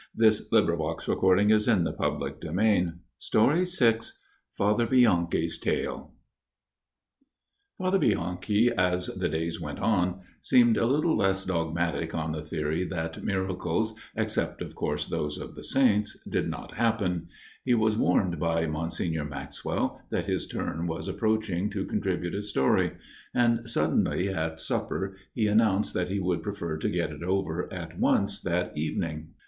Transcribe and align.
He 0.19 0.31
stood 0.31 0.63
up 0.67 0.99
smiling. 0.99 1.49
VI 1.49 1.87
Father 1.95 2.17
Bianchi's 2.25 2.51
Story 3.19 3.59
l 3.59 3.65
fioOo) 3.69 3.77
VI 3.77 3.99
Father 4.51 4.85
Bianchi's 4.87 5.53
Story 5.59 5.75
T7ATHER 7.79 7.99
BIANCHI, 7.99 8.71
as 8.75 9.05
the 9.05 9.29
days 9.29 9.61
went 9.61 9.77
on, 9.77 10.21
seemed 10.41 10.77
a 10.77 10.87
little 10.87 11.15
less 11.15 11.45
dogmatic 11.45 12.15
on 12.15 12.31
the 12.31 12.41
theory 12.41 12.83
that 12.85 13.23
miracles 13.23 13.93
(except 14.15 14.63
of 14.63 14.73
course 14.73 15.05
those 15.05 15.37
of 15.37 15.53
the 15.53 15.63
saints) 15.63 16.17
did 16.27 16.49
not 16.49 16.77
happen. 16.77 17.27
He 17.63 17.75
was 17.75 17.95
warned 17.95 18.39
by 18.39 18.65
Monsignor 18.65 19.25
Maxwell 19.25 20.01
that 20.09 20.25
his 20.25 20.47
turn 20.47 20.87
was 20.87 21.07
approaching 21.07 21.69
to 21.69 21.85
contribute 21.85 22.33
a 22.33 22.41
story; 22.41 22.93
and 23.35 23.69
suddenly 23.69 24.29
at 24.29 24.59
supper 24.59 25.15
he 25.35 25.45
announced 25.45 25.93
that 25.93 26.09
he 26.09 26.19
would 26.19 26.41
prefer 26.41 26.77
to 26.77 26.89
get 26.89 27.11
it 27.11 27.21
over 27.21 27.71
at 27.71 27.99
once 27.99 28.39
that 28.41 28.75
evening. 28.75 29.35